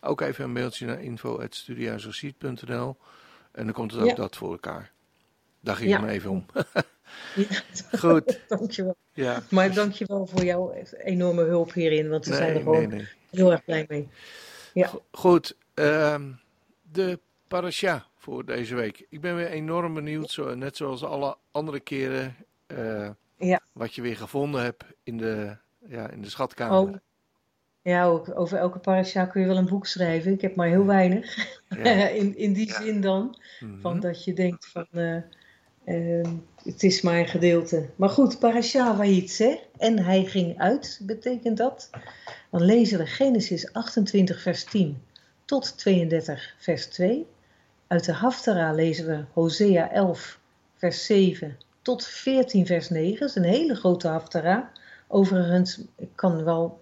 [0.00, 2.96] Ook even een mailtje naar info.studiehuiserziet.nl
[3.52, 4.14] en dan komt het ook ja.
[4.14, 4.90] dat voor elkaar.
[5.60, 6.00] Daar ging ja.
[6.00, 6.46] me even om.
[7.34, 7.62] ja,
[7.98, 8.40] Goed.
[8.48, 8.96] dankjewel.
[9.12, 9.42] Ja.
[9.50, 13.08] Maar dankjewel voor jouw enorme hulp hierin, want we nee, zijn er gewoon nee, nee.
[13.30, 14.08] heel erg blij mee.
[14.72, 14.90] Ja.
[15.10, 16.20] Goed, uh,
[16.92, 17.18] de
[17.48, 19.06] parasha voor deze week.
[19.08, 23.60] Ik ben weer enorm benieuwd, zo, net zoals alle andere keren, uh, ja.
[23.72, 25.56] wat je weer gevonden hebt in de,
[25.88, 26.78] ja, in de schatkamer.
[26.78, 26.96] Oh.
[27.82, 30.32] Ja, ook over elke parasha kun je wel een boek schrijven.
[30.32, 31.36] Ik heb maar heel weinig.
[31.68, 32.08] Ja.
[32.20, 32.82] in, in die ja.
[32.82, 33.38] zin dan.
[33.60, 33.80] Mm -hmm.
[33.80, 34.86] Van dat je denkt van...
[34.92, 35.22] Uh,
[35.88, 36.26] uh,
[36.64, 37.86] het is maar een gedeelte.
[37.96, 39.60] Maar goed, parasha hè?
[39.78, 41.90] En hij ging uit, betekent dat.
[42.50, 45.02] Dan lezen we Genesis 28, vers 10
[45.44, 47.26] tot 32, vers 2.
[47.86, 50.38] Uit de Haftara lezen we Hosea 11,
[50.76, 53.18] vers 7 tot 14, vers 9.
[53.18, 54.72] Dat is een hele grote Haftara.
[55.06, 56.80] Overigens, ik kan wel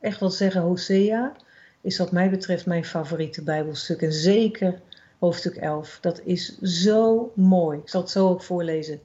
[0.00, 1.32] echt wel zeggen, Hosea
[1.80, 4.02] is wat mij betreft mijn favoriete Bijbelstuk.
[4.02, 4.80] En zeker
[5.24, 5.98] hoofdstuk 11.
[6.00, 7.78] Dat is zo mooi.
[7.78, 9.00] Ik zal het zo ook voorlezen.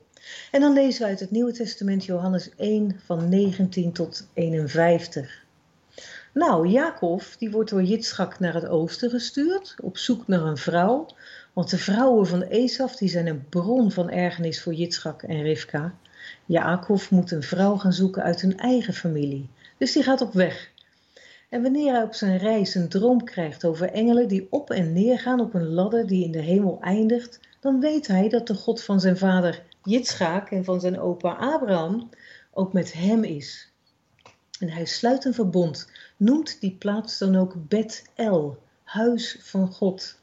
[0.52, 5.44] En dan lezen we uit het Nieuwe Testament Johannes 1 van 19 tot 51.
[6.34, 11.08] Nou, Jacob die wordt door Jitschak naar het oosten gestuurd, op zoek naar een vrouw.
[11.54, 15.94] Want de vrouwen van Esaf die zijn een bron van ergernis voor Jitschak en Rivka.
[16.46, 19.50] Jacob moet een vrouw gaan zoeken uit hun eigen familie.
[19.78, 20.72] Dus die gaat op weg.
[21.50, 25.20] En wanneer hij op zijn reis een droom krijgt over engelen die op en neer
[25.20, 28.84] gaan op een ladder die in de hemel eindigt, dan weet hij dat de God
[28.84, 32.10] van zijn vader Jitschaak en van zijn opa Abraham
[32.52, 33.72] ook met hem is.
[34.60, 40.20] En hij sluit een verbond, noemt die plaats dan ook Bet-El, huis van God.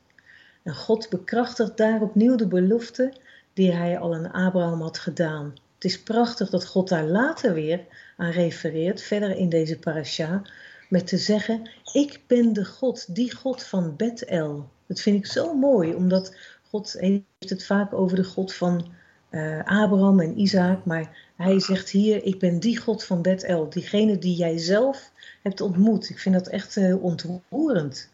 [0.62, 3.12] En God bekrachtigt daar opnieuw de belofte
[3.52, 5.54] die hij al aan Abraham had gedaan.
[5.74, 7.84] Het is prachtig dat God daar later weer
[8.16, 10.42] aan refereert, verder in deze parasha,
[10.88, 14.68] met te zeggen: Ik ben de God, die God van Bethel.
[14.86, 16.36] Dat vind ik zo mooi, omdat
[16.70, 18.86] God heeft het vaak over de God van
[19.30, 24.18] uh, Abraham en Isaac, maar hij zegt hier: Ik ben die God van Bethel, diegene
[24.18, 26.08] die jij zelf hebt ontmoet.
[26.08, 28.10] Ik vind dat echt uh, ontroerend.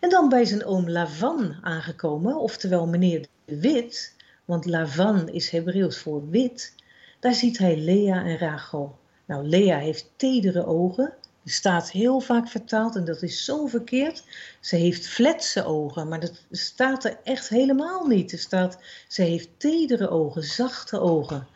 [0.00, 5.98] En dan bij zijn oom Lavan aangekomen, oftewel meneer de Wit, want Lavan is Hebreeuws
[5.98, 6.74] voor wit.
[7.20, 8.98] Daar ziet hij Lea en Rachel.
[9.26, 11.14] Nou, Lea heeft tedere ogen.
[11.44, 14.22] Er staat heel vaak vertaald en dat is zo verkeerd.
[14.60, 18.32] Ze heeft fletse ogen, maar dat staat er echt helemaal niet.
[18.32, 21.46] Er staat, ze heeft tedere ogen, zachte ogen.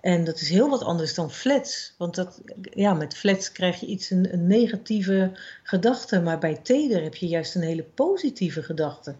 [0.00, 1.94] En dat is heel wat anders dan flats.
[1.98, 6.20] Want dat, ja, met flats krijg je iets, een, een negatieve gedachte.
[6.20, 9.14] Maar bij teder heb je juist een hele positieve gedachte.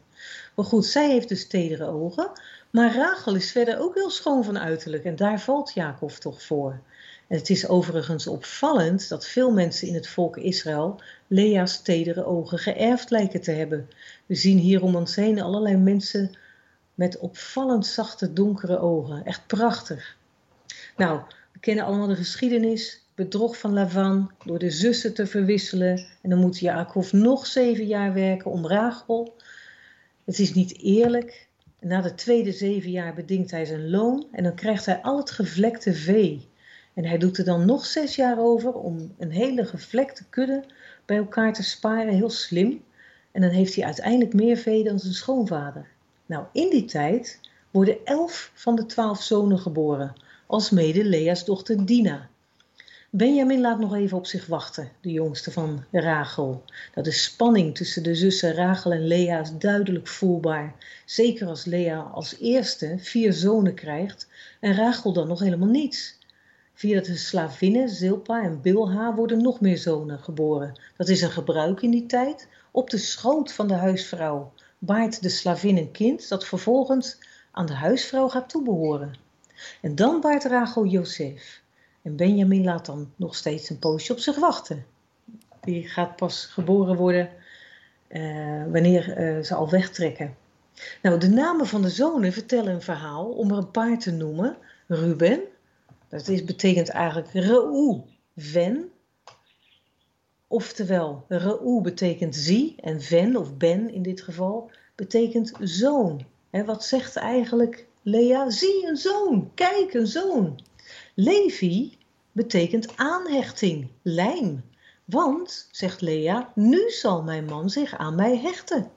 [0.54, 2.30] Maar goed, zij heeft dus tedere ogen.
[2.70, 5.04] Maar Rachel is verder ook heel schoon van uiterlijk.
[5.04, 6.80] En daar valt Jacob toch voor.
[7.26, 13.10] Het is overigens opvallend dat veel mensen in het volk Israël Lea's tedere ogen geërfd
[13.10, 13.88] lijken te hebben.
[14.26, 16.36] We zien hier om ons heen allerlei mensen
[16.94, 19.24] met opvallend zachte donkere ogen.
[19.24, 20.16] Echt prachtig.
[20.96, 21.20] Nou,
[21.52, 23.04] we kennen allemaal de geschiedenis.
[23.14, 26.06] Bedrog van Lavan door de zussen te verwisselen.
[26.22, 29.34] En dan moet Jacob nog zeven jaar werken om Rachel.
[30.24, 31.48] Het is niet eerlijk.
[31.80, 35.30] Na de tweede zeven jaar bedingt hij zijn loon en dan krijgt hij al het
[35.30, 36.48] gevlekte vee.
[36.96, 40.64] En hij doet er dan nog zes jaar over om een hele gevlekte kudde
[41.04, 42.84] bij elkaar te sparen, heel slim.
[43.32, 45.86] En dan heeft hij uiteindelijk meer vee dan zijn schoonvader.
[46.26, 50.14] Nou, in die tijd worden elf van de twaalf zonen geboren,
[50.46, 52.28] als mede Lea's dochter Dina.
[53.10, 56.64] Benjamin laat nog even op zich wachten, de jongste van Rachel.
[56.94, 60.74] Dat de spanning tussen de zussen Rachel en Lea is duidelijk voelbaar.
[61.04, 64.28] Zeker als Lea als eerste vier zonen krijgt
[64.60, 66.18] en Rachel dan nog helemaal niets.
[66.76, 70.80] Via de slavinnen Zilpa en Bilha worden nog meer zonen geboren.
[70.96, 72.48] Dat is een gebruik in die tijd.
[72.70, 77.18] Op de schoot van de huisvrouw baart de slavin een kind dat vervolgens
[77.50, 79.14] aan de huisvrouw gaat toebehoren.
[79.82, 81.62] En dan baart Rachel Jozef.
[82.02, 84.86] En Benjamin laat dan nog steeds een poosje op zich wachten.
[85.60, 87.30] Die gaat pas geboren worden
[88.08, 90.36] uh, wanneer uh, ze al wegtrekken.
[91.02, 94.56] Nou, de namen van de zonen vertellen een verhaal om er een paar te noemen.
[94.86, 95.40] Ruben,
[96.08, 98.00] dat is, betekent eigenlijk Reu,
[98.36, 98.90] ven.
[100.46, 106.26] Oftewel, Reu betekent zie en ven, of ben in dit geval, betekent zoon.
[106.50, 108.50] En wat zegt eigenlijk Lea?
[108.50, 110.60] Zie een zoon, kijk een zoon.
[111.14, 111.98] Levi
[112.32, 114.64] betekent aanhechting, lijm.
[115.04, 118.90] Want, zegt Lea, nu zal mijn man zich aan mij hechten.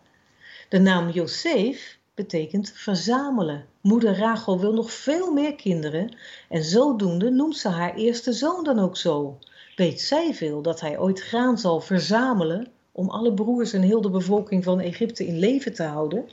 [0.69, 3.65] De naam Josef betekent verzamelen.
[3.82, 6.15] Moeder Rachel wil nog veel meer kinderen
[6.49, 9.38] en zodoende noemt ze haar eerste zoon dan ook zo.
[9.75, 14.10] Weet zij veel dat hij ooit graan zal verzamelen om alle broers en heel de
[14.10, 16.25] bevolking van Egypte in leven te houden?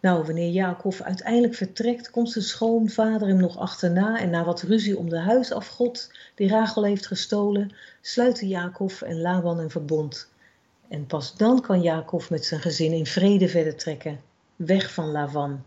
[0.00, 4.98] Nou, wanneer Jacob uiteindelijk vertrekt, komt zijn schoonvader hem nog achterna en na wat ruzie
[4.98, 10.28] om de huisafgod die Rachel heeft gestolen, sluiten Jacob en Laban een verbond.
[10.88, 14.28] En pas dan kan Jacob met zijn gezin in vrede verder trekken
[14.66, 15.64] weg van Lavan.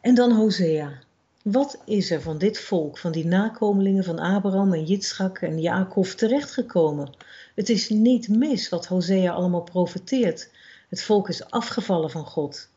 [0.00, 0.98] En dan Hosea.
[1.42, 6.06] Wat is er van dit volk, van die nakomelingen van Abraham en Jitschak en Jacob
[6.06, 7.16] terechtgekomen?
[7.54, 10.50] Het is niet mis wat Hosea allemaal profeteert.
[10.88, 12.68] Het volk is afgevallen van God.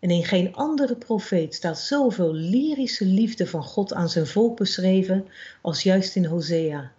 [0.00, 5.26] En in geen andere profeet staat zoveel lyrische liefde van God aan zijn volk beschreven
[5.62, 6.92] als juist in Hosea.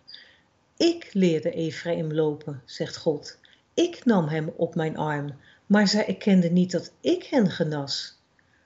[0.77, 3.37] Ik leerde Ephraim lopen, zegt God.
[3.73, 5.33] Ik nam hem op mijn arm
[5.67, 8.17] maar zij erkenden niet dat ik hen genas.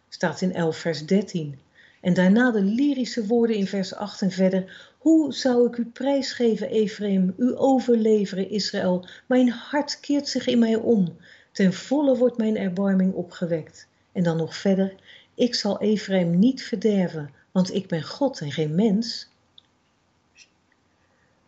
[0.10, 1.60] Staat in 11 vers 13.
[2.02, 4.92] En daarna de lyrische woorden in vers 8 en verder.
[4.98, 9.06] Hoe zou ik u prijsgeven, Ephraim, u overleveren, Israël?
[9.26, 11.18] Mijn hart keert zich in mij om.
[11.52, 13.88] Ten volle wordt mijn erbarming opgewekt.
[14.12, 14.96] En dan nog verder.
[15.36, 19.30] Ik zal Ephraim niet verderven, want ik ben God en geen mens.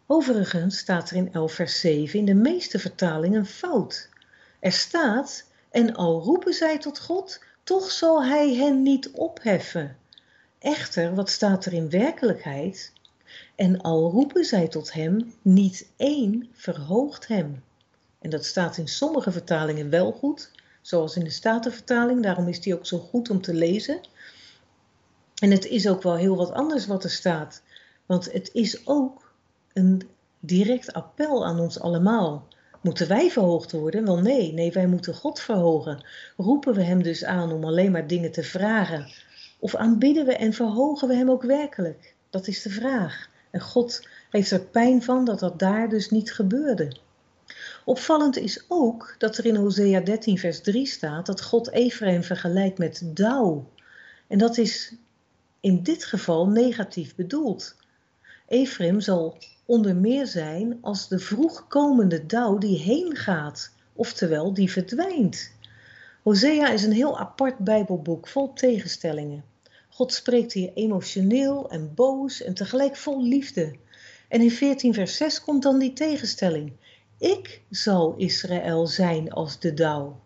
[0.05, 4.09] Overigens staat er in 11 vers 7 in de meeste vertalingen fout.
[4.63, 9.97] Er staat, en al roepen zij tot God, toch zal hij hen niet opheffen.
[10.59, 12.93] Echter, wat staat er in werkelijkheid?
[13.55, 17.63] En al roepen zij tot hem, niet één verhoogt hem.
[18.19, 22.75] En dat staat in sommige vertalingen wel goed, zoals in de Statenvertaling, daarom is die
[22.75, 24.01] ook zo goed om te lezen.
[25.35, 27.61] En het is ook wel heel wat anders wat er staat,
[28.05, 29.33] want het is ook
[29.73, 30.09] een
[30.39, 32.47] direct appel aan ons allemaal.
[32.83, 34.05] Moeten wij verhoogd worden?
[34.05, 36.05] Wel nee, nee, wij moeten God verhogen.
[36.37, 39.11] Roepen we Hem dus aan om alleen maar dingen te vragen?
[39.59, 42.15] Of aanbidden we en verhogen we Hem ook werkelijk?
[42.29, 43.29] Dat is de vraag.
[43.51, 46.95] En God heeft er pijn van dat dat daar dus niet gebeurde.
[47.85, 52.77] Opvallend is ook dat er in Hosea 13 vers 3 staat dat God Ephraim vergelijkt
[52.77, 53.69] met dauw.
[54.27, 54.95] En dat is
[55.59, 57.75] in dit geval negatief bedoeld.
[58.47, 65.51] Ephraim zal onder meer zijn als de vroegkomende dauw die heen gaat, oftewel die verdwijnt.
[66.23, 69.43] Hosea is een heel apart Bijbelboek vol tegenstellingen.
[69.89, 73.75] God spreekt hier emotioneel en boos en tegelijk vol liefde.
[74.27, 76.73] En in 14 vers 6 komt dan die tegenstelling.
[77.17, 80.19] Ik zal Israël zijn als de dauw.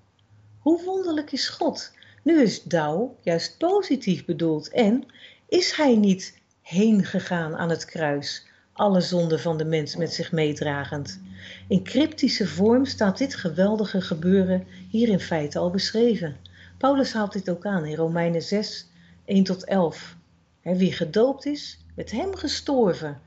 [0.59, 1.91] Hoe wonderlijk is God?
[2.23, 5.05] Nu is dauw juist positief bedoeld en
[5.47, 8.45] is hij niet heen gegaan aan het kruis,
[8.77, 11.19] alle zonden van de mens met zich meedragend.
[11.67, 16.35] In cryptische vorm staat dit geweldige gebeuren hier in feite al beschreven.
[16.77, 18.87] Paulus haalt dit ook aan in Romeinen 6,
[19.25, 20.15] 1 tot 11.
[20.61, 23.21] wie gedoopt is, met hem gestorven.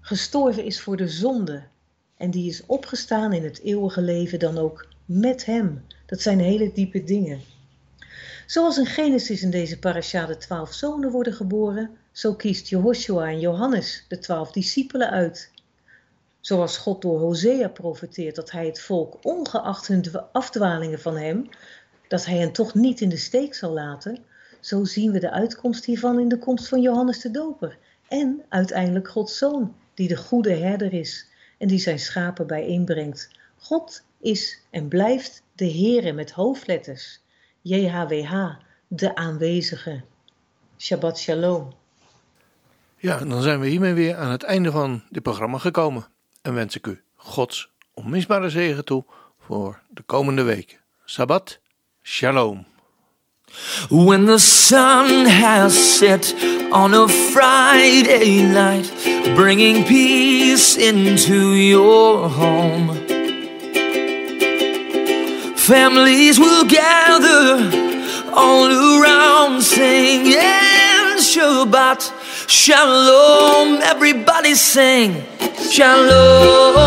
[0.00, 1.62] Gestorven is voor de zonde
[2.16, 5.84] en die is opgestaan in het eeuwige leven dan ook met hem.
[6.06, 7.40] Dat zijn hele diepe dingen.
[8.46, 13.40] Zoals in Genesis in deze parasha de twaalf zonen worden geboren, zo kiest Jehoshua en
[13.40, 15.50] Johannes de twaalf discipelen uit.
[16.40, 21.48] Zoals God door Hosea profeteert dat hij het volk, ongeacht hun afdwalingen van hem,
[22.08, 24.24] dat hij hen toch niet in de steek zal laten,
[24.60, 29.08] zo zien we de uitkomst hiervan in de komst van Johannes de Doper en uiteindelijk
[29.08, 31.26] Gods Zoon, die de goede herder is
[31.58, 33.30] en die zijn schapen bijeenbrengt.
[33.58, 37.20] God is en blijft de Heere met hoofdletters.
[37.62, 38.54] JHWH,
[38.88, 40.02] de aanwezige.
[40.76, 41.72] Shabbat Shalom.
[43.00, 46.06] Ja, dan zijn we hiermee weer aan het einde van dit programma gekomen.
[46.42, 49.04] En wens ik u Gods onmisbare zegen toe
[49.46, 50.78] voor de komende weken.
[51.06, 51.58] Shabbat
[52.02, 52.66] Shalom.
[53.88, 56.34] When the sun has set
[56.70, 58.92] on a Friday night,
[59.34, 62.92] bringing peace into your home.
[65.54, 67.70] Families will gather
[68.34, 72.17] all around singing Shabbat
[72.48, 73.82] Shalom.
[73.82, 75.22] Everybody sing
[75.70, 76.78] Shalom.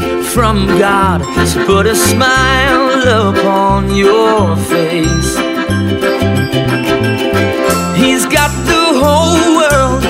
[0.00, 1.20] Gift from God.
[1.52, 5.36] to put a smile upon your face.
[7.96, 10.04] He's got the whole world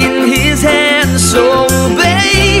[0.00, 2.60] in his hands, so obey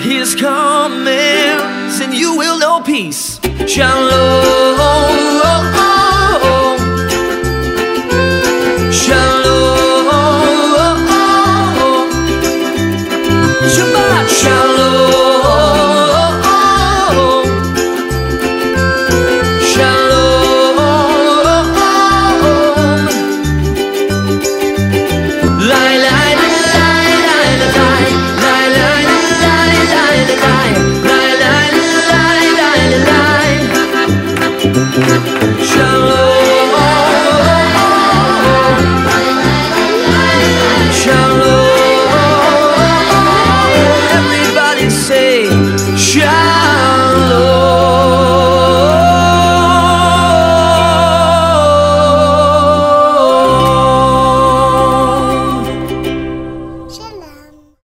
[0.00, 3.40] his commands, and you will know peace.
[3.66, 4.47] Shalom.